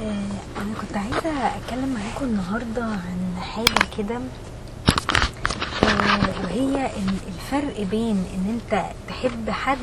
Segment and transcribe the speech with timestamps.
[0.00, 4.16] آه، أنا كنت عايزة أتكلم معاكم النهارده عن حاجة كده
[5.82, 9.78] آه، وهي ال- الفرق بين إن أنت تحب حد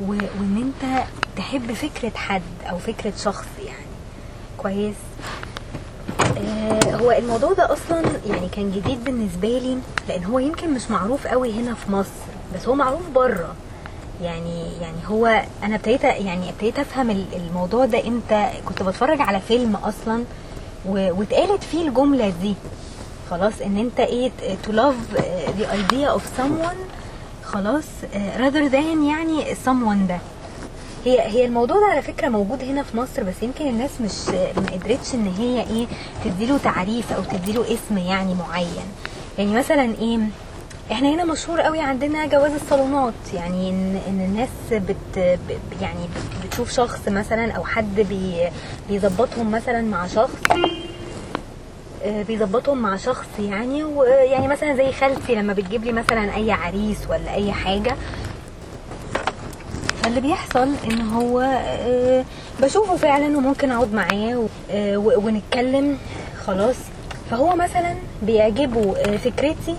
[0.00, 1.04] وإن أنت
[1.36, 3.86] تحب فكرة حد أو فكرة شخص يعني.
[4.58, 4.96] كويس؟
[6.38, 9.78] آه، هو الموضوع ده أصلا يعني كان جديد بالنسبة لي
[10.08, 12.10] لأن هو يمكن مش معروف قوي هنا في مصر
[12.54, 13.54] بس هو معروف بره.
[14.22, 19.40] يعني يعني هو أنا ابتديت يعني ابتديت أفهم ال- الموضوع ده إمتى؟ كنت بتفرج على
[19.40, 20.24] فيلم أصلا
[20.86, 22.54] واتقالت فيه الجملة دي.
[23.30, 24.30] خلاص إن أنت إيه
[24.66, 25.16] to love
[25.58, 26.76] the idea of someone
[27.44, 28.74] خلاص آه، rather than
[29.08, 30.18] يعني someone ده.
[31.04, 34.66] هي هي الموضوع ده على فكرة موجود هنا في مصر بس يمكن الناس مش ما
[34.72, 35.86] قدرتش إن هي إيه
[36.24, 38.86] تديله تعريف أو تديله اسم يعني معين.
[39.38, 40.18] يعني مثلا إيه
[40.92, 43.14] إحنا هنا مشهور قوي عندنا جواز الصالونات.
[43.34, 45.38] يعني ان ان الناس بت
[45.82, 48.48] يعني بت- بتشوف شخص مثلا أو حد بي
[48.90, 50.36] بيظبطهم مثلا مع شخص
[52.04, 56.98] آه، بيظبطهم مع شخص يعني ويعني مثلا زي خالتي لما بتجيب لي مثلا أي عريس
[57.10, 57.96] ولا أي حاجة.
[60.02, 62.24] فاللي بيحصل إن هو آه،
[62.62, 65.98] بشوفه فعلا وممكن أقعد معاه آه، ونتكلم
[66.46, 66.76] خلاص.
[67.30, 69.76] فهو مثلا بيعجبه فكرتي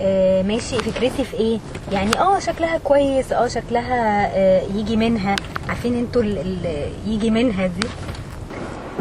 [0.00, 0.76] آه، ماشي.
[0.78, 1.58] فكرتي في إيه؟
[1.92, 3.32] يعني آه شكلها كويس.
[3.32, 5.36] آه شكلها آه، يجي منها.
[5.68, 6.22] عارفين أنتوا
[7.06, 7.86] يجي منها دي؟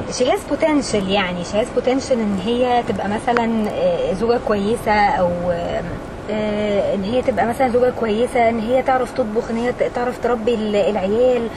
[0.09, 1.44] She has potential يعني.
[1.45, 7.45] She has potential إن هي تبقى مثلا آه، زوجة كويسة أو آه، إن هي تبقى
[7.47, 11.47] مثلا زوجة كويسة إن هي تعرف تطبخ إن هي تعرف تربي ال- العيال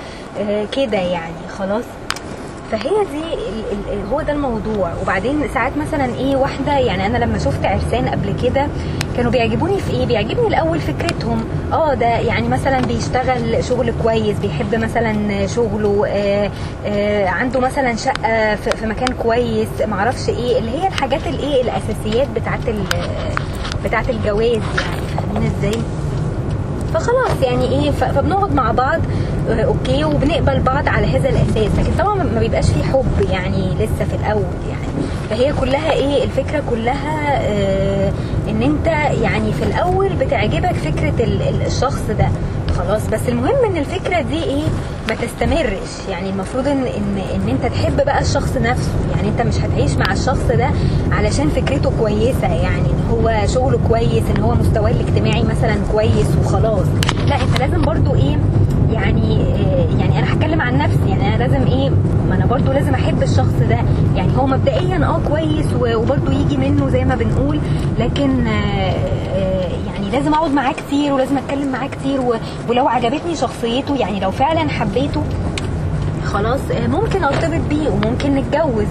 [0.72, 1.48] كده يعني.
[1.58, 1.84] خلاص؟
[2.72, 3.22] فهي دي
[4.12, 4.92] هو ده الموضوع.
[5.02, 8.66] وبعدين ساعات مثلا إيه واحدة يعني أنا لما شفت عرسان قبل كده
[9.16, 11.44] كانوا بيعجبوني في إيه؟ بيعجبني الأول فكرتهم.
[11.72, 16.50] آه ده يعني مثلا بيشتغل شغل كويس بيحب مثلا شغله آه
[16.86, 22.60] آه عنده مثلا شقة في مكان كويس معرفش إيه اللي هي الحاجات الايه الأساسيات بتاعت
[23.84, 25.02] بتاعت الجواز يعني.
[25.16, 25.82] فاهمين إزاي؟
[26.94, 29.00] فخلاص يعني إيه فبنقعد مع بعض
[29.50, 31.78] آه، أوكي وبنقبل بعض على هذا الأساس.
[31.78, 34.82] لكن طبعا ما بيبقاش فيه حب يعني لسه في الأول يعني.
[35.30, 38.12] فهي كلها إيه الفكرة كلها آه
[38.48, 38.86] إن أنت
[39.22, 42.28] يعني في الأول بتعجبك فكرة ال- ال- الشخص ده.
[42.78, 44.62] خلاص بس المهم إن الفكرة دي إيه
[45.08, 46.08] ما تستمرش.
[46.10, 48.90] يعني المفروض إن إن إن أنت تحب بقى الشخص نفسه.
[49.16, 50.70] يعني أنت مش هتعيش مع الشخص ده
[51.12, 52.46] علشان فكرته كويسة.
[52.48, 56.86] يعني إن هو شغله كويس إن هو مستواه الاجتماعي مثلا كويس وخلاص.
[57.26, 58.38] لا أنت لازم برضو إيه
[58.92, 61.08] يعني آه، يعني أنا هتكلم عن نفسي.
[61.08, 61.90] يعني أنا لازم إيه
[62.28, 63.78] ما أنا برضو لازم أحب الشخص ده.
[64.16, 67.60] يعني هو مبدئيا آه كويس وبرضو يجي منه زي ما بنقول.
[67.98, 72.20] لكن آه، آه، يعني لازم أقعد معاه كتير ولازم أتكلم معاه كتير
[72.68, 75.22] ولو عجبتني شخصيته يعني لو فعلا حبيته
[76.24, 78.86] خلاص ممكن أرتبط بيه وممكن نتجوز.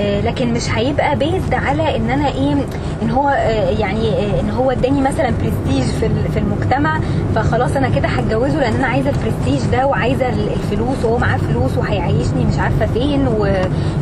[0.00, 2.54] لكن مش هيبقى بيزد على إن أنا إيه
[3.02, 7.00] إن هو آه، يعني آه، إن هو اداني مثلا برستيج في في المجتمع
[7.34, 11.76] فخلاص أنا كده هتجوزه لأن أنا عايزة البرستيج ده وعايزة ال- الفلوس وهو معاه فلوس
[11.78, 13.28] وهيعيشني مش عارفة فين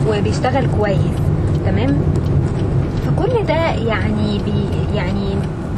[0.09, 0.99] وبيشتغل كويس.
[1.67, 1.97] تمام؟
[3.07, 5.35] فكل ده يعني بي يعني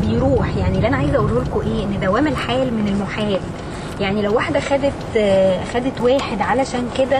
[0.06, 0.56] بيروح.
[0.56, 3.38] يعني اللي أنا عايزة أقوله لكم إيه إن دوام الحال من المحال.
[4.00, 7.19] يعني لو واحدة خدت آه، خدت واحد علشان كده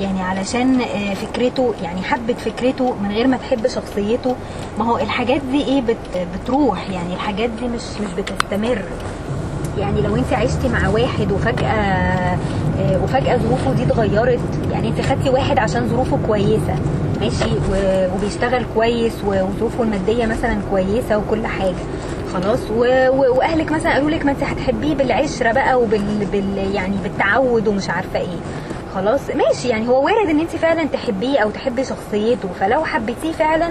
[0.00, 4.36] يعني علشان آه، فكرته يعني حبت فكرته من غير ما تحب شخصيته.
[4.78, 8.82] ما هو الحاجات دي إيه بت بتروح يعني الحاجات دي مش مش بتستمر.
[9.78, 14.40] يعني لو انت عشتي مع واحد وفجأة آه، وفجأة ظروفه دي اتغيرت
[14.72, 16.74] يعني انت خدتي واحد عشان ظروفه كويسة
[17.20, 17.50] ماشي؟
[18.14, 21.74] وبيشتغل كويس وظروفه المادية مثلا كويسة وكل حاجة.
[22.34, 27.90] خلاص؟ وأهلك مثلا قالوا لك ما انت هتحبيه بالعشرة بقى وبال بال يعني بالتعود ومش
[27.90, 28.38] عارفة إيه.
[28.94, 29.68] خلاص ماشي.
[29.68, 32.48] يعني هو وارد إن انت فعلا تحبيه أو تحبي شخصيته.
[32.60, 33.68] فلو حبيتيه فعلا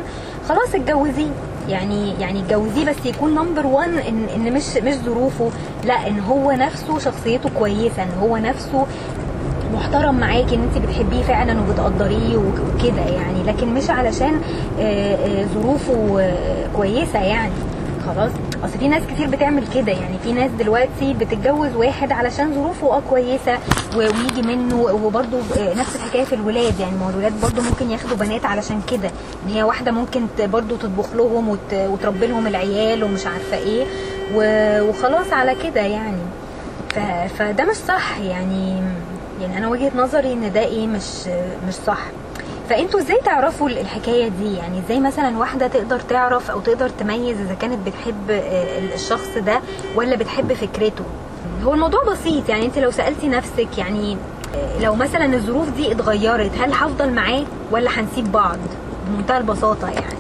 [0.49, 1.31] خلاص اتجوزيه.
[1.69, 5.49] يعني يعني اتجوزيه بس يكون نمبر 1 إن إن مش مش ظروفه.
[5.85, 8.85] لا إن هو نفسه شخصيته كويسة إن هو نفسه
[9.73, 13.43] محترم معاكي إن انت بتحبيه فعلا وبتقدريه وك- وكده يعني.
[13.47, 14.41] لكن مش علشان
[14.79, 17.51] آه، آه، ظروفه آه، كويسة يعني.
[18.07, 18.31] خلاص.
[18.65, 23.01] أصل في ناس كتير بتعمل كده يعني في ناس دلوقتي بتتجوز واحد علشان ظروفه آه
[23.09, 23.57] كويسة
[23.95, 25.37] ويجي منه وبرده
[25.75, 29.11] نفس الحكاية في الولاد يعني ما هو الولاد برده ممكن ياخدوا بنات علشان كده
[29.45, 33.85] إن هي واحدة ممكن برده تطبخ لهم وت- وتربي لهم العيال ومش عارفة إيه
[34.35, 36.21] وخلاص على كده يعني.
[37.39, 38.81] فده مش صح يعني
[39.41, 41.27] يعني أنا وجهة نظري إن ده إيه مش
[41.67, 41.99] مش صح.
[42.69, 47.53] فأنتوا إزاي تعرفوا الحكاية دي؟ يعني إزاي مثلا واحدة تقدر تعرف أو تقدر تميز إذا
[47.53, 49.59] كانت بتحب آه، الشخص ده
[49.95, 51.03] ولا بتحب فكرته؟
[51.63, 54.17] هو الموضوع بسيط يعني أنت لو سألتي نفسك يعني
[54.81, 58.57] لو مثلا الظروف دي اتغيرت هل هفضل معاه ولا هنسيب بعض؟
[59.07, 60.15] بمنتهى البساطة يعني.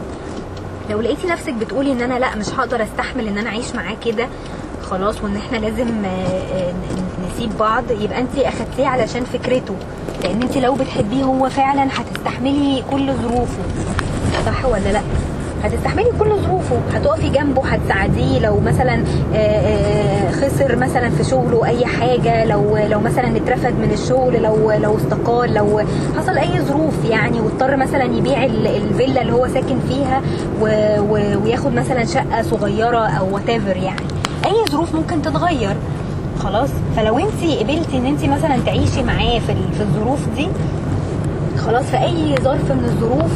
[0.89, 4.27] لو لقيتي نفسك بتقولي إن أنا لأ مش هقدر أستحمل إن أنا أعيش معاه كده
[4.93, 6.73] خلاص وإن إحنا لازم آه، آه،
[7.33, 7.83] نسيب بعض.
[7.91, 9.73] يبقى انت أخدتيه علشان فكرته
[10.23, 13.63] لأن انت لو بتحبيه هو فعلا هتستحملي كل ظروفه.
[14.45, 15.01] صح ولا لأ؟
[15.63, 16.77] هتستحملي كل ظروفه.
[16.93, 18.39] هتقفي جنبه هتساعديه.
[18.39, 19.03] لو مثلا
[19.35, 24.97] آه، خسر مثلا في شغله أي حاجة لو لو مثلا اترفد من الشغل لو لو
[24.97, 25.81] استقال لو
[26.17, 30.21] حصل أي ظروف يعني واضطر مثلا يبيع ال- الفيلا اللي هو ساكن فيها
[31.43, 33.95] وياخد مثلا شقة صغيرة أو وات يعني.
[34.73, 35.75] اي ظروف ممكن تتغير.
[36.39, 40.47] خلاص؟ فلو انت قبلتي ان انت مثلا تعيشي معاه في في الظروف دي
[41.57, 43.31] خلاص في أي ظرف من الظروف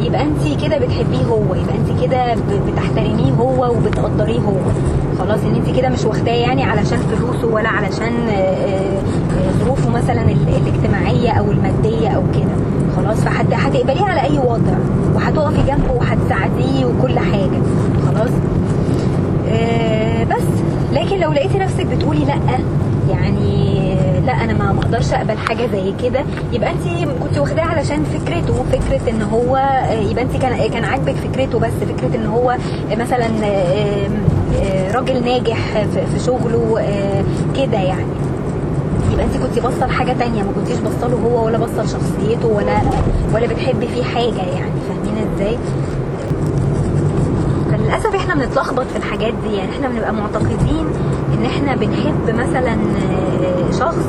[0.00, 2.34] يبقى انت كده بتحبيه هو يبقى انت كده
[2.66, 4.56] بتحترميه هو وبتقدريه هو.
[5.18, 10.22] خلاص ان انت كده مش واخداه يعني علشان فلوسه ولا علشان آه، آه، ظروفه مثلا
[10.22, 12.54] ال- الاجتماعية أو المادية أو كده.
[12.96, 14.74] خلاص فحت هتقبليه على أي وضع
[15.14, 17.60] وهتقفي جنبه وهتساعديه وكل حاجة.
[18.06, 18.30] خلاص؟
[19.50, 19.97] آه،
[20.38, 20.44] بس
[20.92, 22.38] لكن لو لقيتي نفسك بتقولي لأ
[23.10, 23.78] يعني
[24.26, 26.20] لأ أنا ما أقدرش أقبل حاجة زي كده
[26.52, 29.56] يبقى انت كنت واخداه علشان فكرته فكرة إن هو
[30.10, 32.56] يبقى انت كان كان عاجبك فكرته بس فكرة إن هو
[32.98, 33.26] مثلا
[34.94, 35.58] راجل ناجح
[35.94, 36.78] في شغله
[37.56, 38.06] كده يعني.
[39.12, 42.78] يبقى انت كنت باصة لحاجة تانية ما كنتيش باصة له هو ولا باصة لشخصيته ولا
[43.34, 44.72] ولا بتحبي فيه حاجة يعني.
[44.88, 45.58] فاهمين إزاي؟
[47.88, 49.56] فللاسف إحنا بنتلخبط في الحاجات دي.
[49.56, 50.86] يعني إحنا بنبقى معتقدين
[51.34, 54.06] إن إحنا بنحب مثلا آه، شخص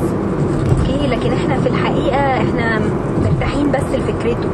[0.70, 2.80] أوكي؟ لكن إحنا في الحقيقة إحنا
[3.24, 4.48] مرتاحين بس لفكرته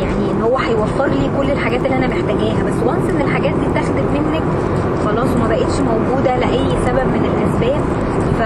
[0.00, 2.62] يعني إن هو هيوفر لي كل الحاجات اللي أنا محتاجاها.
[2.66, 4.42] بس once إن الحاجات دي اتاخدت منك
[5.06, 7.80] خلاص وما بقتش موجودة لأي سبب من الأسباب
[8.38, 8.42] ف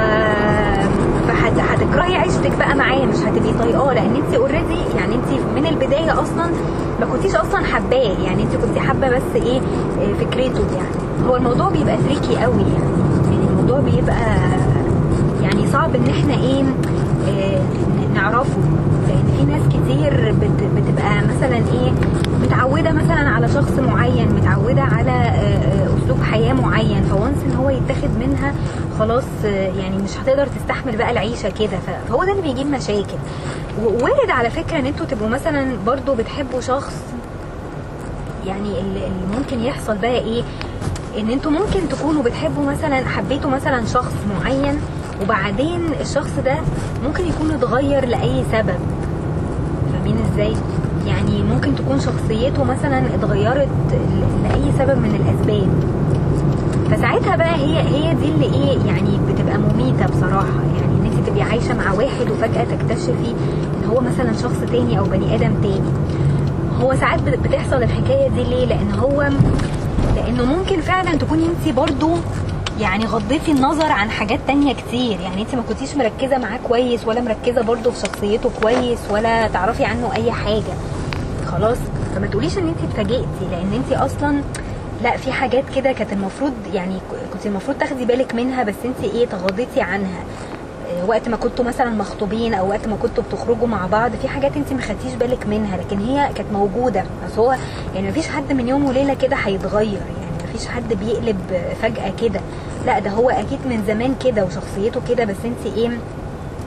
[1.28, 3.04] فهتكرهي عيشتك بقى معاه.
[3.06, 3.92] مش هتبقي طايقاه.
[3.94, 6.46] لأن انت already يعني انت من البداية أصلا
[7.00, 8.12] ما كنتيش أصلا حباه.
[8.24, 9.60] يعني انت كنت حابة بس إيه
[10.20, 11.28] فكرته يعني.
[11.28, 12.90] هو الموضوع بيبقى tricky قوي يعني.
[13.32, 14.36] يعني الموضوع بيبقى
[15.42, 16.62] يعني صعب إن إحنا إيه
[17.28, 17.60] آه،
[18.14, 18.58] نعرفه.
[19.08, 21.92] لأن في ناس كتير بت- بتبقى مثلا إيه
[22.42, 27.02] متعودة مثلا على شخص معين متعودة على آه، آه، أسلوب حياة معين.
[27.02, 28.54] فوانس إن هو يتاخد منها
[28.98, 31.78] خلاص آه، يعني مش هتقدر تستحمل بقى العيشة كده.
[32.08, 33.18] فهو ده اللي بيجيب مشاكل.
[33.82, 36.94] ووارد على فكرة إن أنتوا تبقوا مثلا برضو بتحبوا شخص
[38.46, 39.00] يعني اللي
[39.38, 40.42] ممكن يحصل بقى إيه؟
[41.18, 44.78] إن أنتوا ممكن تكونوا بتحبوا مثلا حبيتوا مثلا شخص معين
[45.22, 46.54] وبعدين الشخص ده
[47.04, 48.78] ممكن يكون اتغير لأي سبب.
[49.92, 50.52] فاهمين إزاي؟
[51.06, 53.68] يعني ممكن تكون شخصيته مثلا اتغيرت
[54.44, 55.68] لأي سبب من الأسباب.
[56.90, 60.60] فساعتها بقى هي هي دي اللي إيه؟ يعني بتبقى مميتة بصراحة.
[60.76, 63.34] يعني إن انت تبقي عايشة مع واحد وفجأة تكتشفي
[63.84, 65.90] إن هو مثلا شخص تاني أو بني آدم تاني.
[66.82, 69.22] هو ساعات بت- بتحصل الحكاية دي ليه؟ لأن هو
[70.16, 72.10] لأنه ممكن فعلا تكوني انت برضو
[72.80, 75.20] يعني غضيتي النظر عن حاجات تانية كتير.
[75.20, 79.84] يعني انت ما كنتيش مركزة معاه كويس ولا مركزة برضو في شخصيته كويس ولا تعرفي
[79.84, 80.74] عنه أي حاجة.
[81.52, 81.78] خلاص؟
[82.14, 84.40] فما تقوليش إن انت اتفاجئتي لأن انت أصلا
[85.02, 86.94] لا في حاجات كده كانت المفروض يعني
[87.32, 90.20] كنت المفروض تاخدي بالك منها بس انت إيه تغاضيتي عنها.
[91.08, 94.72] وقت ما كنتوا مثلا مخطوبين أو وقت ما كنتوا بتخرجوا مع بعض في حاجات انت
[94.72, 97.04] ما خدتيش بالك منها لكن هي كانت موجودة.
[97.26, 97.56] بس هو
[97.94, 101.38] يعني ما فيش حد من يوم وليلة كده هيتغير يعني ما فيش حد بيقلب
[101.82, 102.40] فجأة كده.
[102.86, 105.88] لا ده هو أكيد من زمان كده وشخصيته كده بس انت إيه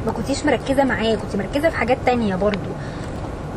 [0.05, 2.69] ما كنتيش مركزة معاه كنت مركزة في حاجات تانية برضو.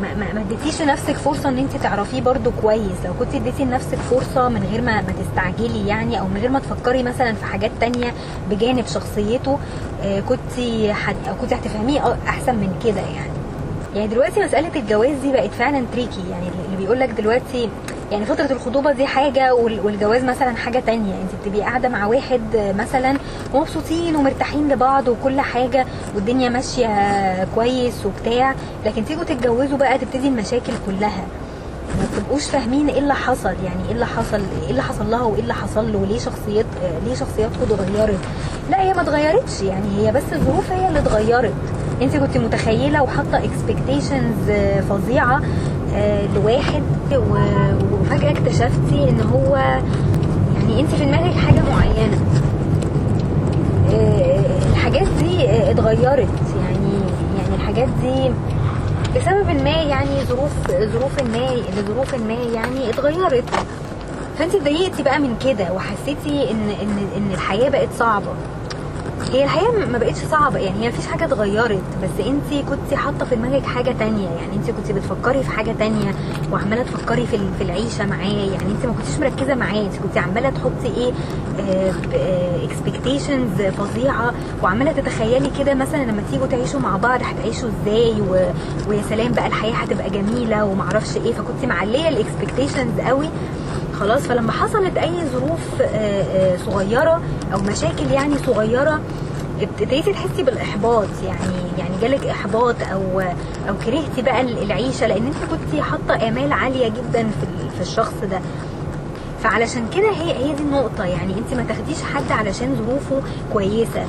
[0.03, 3.05] ما ما ما اديتيش لنفسك فرصة ان انت تعرفيه برضو كويس.
[3.05, 6.59] لو كنت اديتي لنفسك فرصة من غير ما ما تستعجلي يعني أو من غير ما
[6.59, 8.13] تفكري مثلا في حاجات تانية
[8.51, 9.59] بجانب شخصيته
[10.03, 10.61] آه، كنت
[10.91, 13.33] حد أو كنت هتفهميه أحسن من كده يعني.
[13.95, 17.69] يعني دلوقتي مسألة الجواز دي بقت فعلا تريكي يعني اللي بيقول لك دلوقتي
[18.13, 19.07] يعني فترة الخطوبة دي
[19.51, 21.13] وال- والجواز مثلا حاجة تانية.
[21.15, 22.41] انت بتبقي قاعدة مع واحد
[22.79, 23.17] مثلا
[23.55, 28.55] ومبسوطين ومرتاحين لبعض وكل حاجة والدنيا ماشية كويس وبتاع
[28.87, 31.25] لكن تيجوا تتجوزوا بقى تبتدي المشاكل كلها.
[31.99, 35.41] ما بتبقوش فاهمين إيه اللي حصل يعني إيه اللي حصل إيه اللي حصل لها وإيه
[35.41, 36.67] اللي حصل له وليه شخصيات
[37.07, 38.19] ليه شخصياتكم اتغيرت.
[38.71, 41.53] لا هي ما اتغيرتش يعني هي بس الظروف هي اللي اتغيرت.
[42.03, 44.51] انت كنت متخيلة وحاطة اكسبكتيشنز
[44.91, 45.43] فظيعة
[46.35, 46.83] لواحد.
[47.13, 52.19] و- وفجأة اكتشفتي إن هو يعني أنت في دماغك حاجة معينة.
[53.93, 54.41] آه،
[54.73, 56.29] الحاجات دي آه، اتغيرت.
[56.65, 56.93] يعني
[57.39, 58.31] يعني الحاجات دي
[59.19, 61.49] بسبب ما يعني ظروف ظروف ما
[61.81, 63.45] لظروف ما يعني اتغيرت.
[64.39, 68.33] فأنت اتضايقتي بقى من كده وحسيتي ان ان إن الحياة بقت صعبة.
[69.33, 70.59] هي الحقيقة ما بقتش صعبة.
[70.59, 74.29] يعني هي مفيش حاجة اتغيرت بس انت كنت حاطة في دماغك حاجة تانية.
[74.31, 76.15] يعني انت كنت بتفكري في حاجة تانية
[76.53, 78.27] وعمالة تفكري في في العيشة معاه.
[78.53, 79.81] يعني انت ما كنتيش مركزة معاه.
[79.81, 81.13] انت كنت عمالة تحطي إيه
[82.65, 88.33] expectations فظيعة وعمالة تتخيلي كده مثلا لما تيجوا تعيشوا مع بعض هتعيشوا إزاي؟ و...
[88.89, 91.33] ويا سلام بقى الحياة هتبقى جميلة ومعرفش إيه.
[91.33, 93.29] فكنت معلية ال expectations قوي.
[94.01, 95.85] خلاص فلما حصلت أي ظروف آه،
[96.23, 97.21] آه، صغيرة
[97.55, 99.01] أو مشاكل يعني صغيرة
[99.61, 101.09] ابتديتي تحسي بالإحباط.
[101.25, 103.21] يعني يعني جالك إحباط أو
[103.69, 108.41] أو كرهتي بقى العيشة لأن أنت كنتي حاطة آمال عالية جدا في في الشخص ده.
[109.43, 111.05] فعلشان كده هي هي دي النقطة.
[111.05, 114.07] يعني أنت ما تاخديش حد علشان ظروفه كويسة.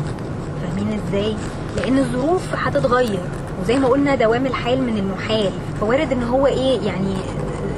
[0.62, 1.36] فاهمين إزاي؟
[1.78, 3.20] لأن الظروف هتتغير.
[3.64, 5.52] وزي ما قلنا دوام الحال من المحال.
[5.82, 7.14] فوارد إن هو إيه يعني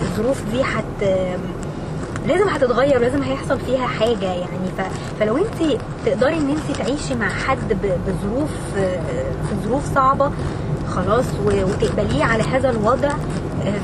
[0.01, 1.09] الظروف دي هت
[2.29, 4.69] لازم هتتغير ولازم هيحصل فيها حاجة يعني.
[4.77, 4.81] ف...
[5.19, 7.91] فلو انت تقدري ان انت تعيشي مع حد ب...
[8.07, 8.49] بظروف
[9.49, 10.31] في ظروف صعبة
[10.95, 11.49] خلاص و...
[11.49, 13.09] وتقبليه على هذا الوضع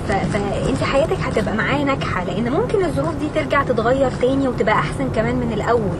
[0.08, 0.12] ف...
[0.12, 2.24] فانت حياتك هتبقى معاه ناجحة.
[2.24, 5.98] لأن ممكن الظروف دي ترجع تتغير تاني وتبقى أحسن كمان من الأول.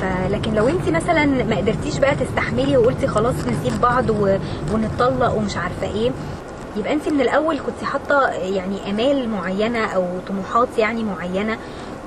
[0.00, 4.36] فلكن لو انت مثلا ما قدرتيش بقى تستحملي وقلتي خلاص نسيب بعض و...
[4.72, 6.10] ونتطلق ومش عارفة إيه
[6.76, 11.58] يبقى انت من الأول كنت حاطة يعني آمال معينة أو طموحات يعني معينة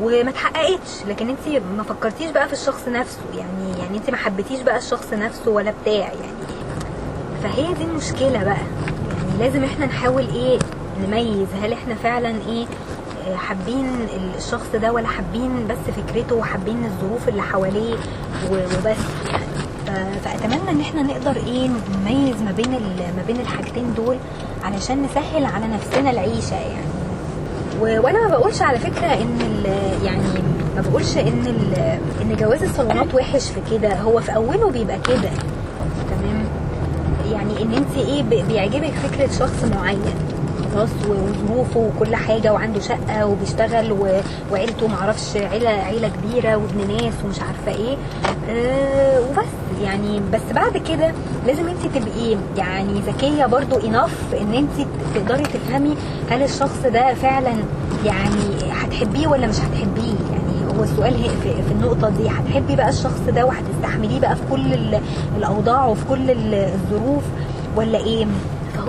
[0.02, 4.62] وما اتحققتش لكن انت ما فكرتيش بقى في الشخص نفسه يعني يعني انت ما حبيتيش
[4.62, 6.40] بقى الشخص نفسه ولا بتاع يعني.
[7.44, 10.60] فهي دي المشكلة بقى يعني لازم إحنا نحاول إيه
[11.08, 12.66] نميز هل إحنا فعلا إيه
[13.28, 14.08] آه حابين
[14.38, 17.96] الشخص ده ولا حابين بس فكرته وحابين الظروف اللي حواليه
[18.52, 18.98] وبس
[19.32, 19.49] يعني.
[20.26, 21.70] فأتمنى إن إحنا نقدر إيه
[22.02, 22.72] نميز ما بين
[23.18, 24.18] ما بين الحاجتين دول
[24.64, 26.86] علشان نسهل على نفسنا العيشة يعني.
[27.80, 29.64] وأنا ما بقولش على فكرة إن
[30.04, 30.22] يعني
[30.76, 31.44] ما بقولش إن
[32.22, 33.96] إن جواز الصالونات وحش في كده.
[34.02, 35.30] هو في أوله بيبقى كده.
[36.10, 36.46] تمام؟
[37.32, 40.14] يعني إن أنت إيه بيعجبك فكرة شخص معين.
[40.74, 44.22] خلاص و- وظروفه وكل حاجة وعنده شقة وبيشتغل و-
[44.52, 47.98] وعيلته معرفش عيلة عيلة كبيرة وابن ناس ومش عارفة إيه.
[48.50, 51.12] آه وبس يعني بس بعد كده
[51.48, 55.96] لازم انت تبقي يعني ذكية برضو اناف ان انت تقدري تفهمي
[56.30, 57.54] هل الشخص ده فعلا
[58.06, 60.16] يعني هتحبيه ولا مش هتحبيه.
[60.32, 64.74] يعني هو السؤال في, في النقطة دي هتحبي بقى الشخص ده وهتستحمليه بقى في كل
[64.74, 65.02] ال-
[65.38, 67.24] الأوضاع وفي كل ال- الظروف
[67.76, 68.26] ولا إيه؟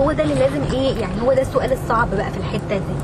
[0.01, 2.95] فهو ده اللي لازم إيه يعني هو ده السؤال الصعب بقى في الحتة دي.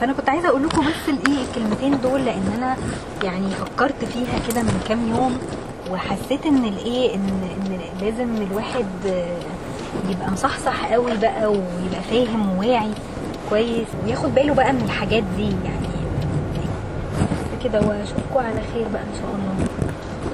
[0.00, 2.76] فأنا كنت عايزة أقول لكم بس الإيه الكلمتين دول لأن أنا
[3.24, 5.38] يعني فكرت فيها كده من كام يوم
[5.90, 7.28] وحسيت إن الإيه إن
[7.66, 8.86] إن لازم الواحد
[10.10, 12.90] يبقى مصحصح قوي بقى ويبقى فاهم وواعي
[13.50, 15.90] كويس وياخد باله بقى من الحاجات دي يعني.
[17.64, 19.66] كده وأشوفكم على خير بقى إن شاء الله.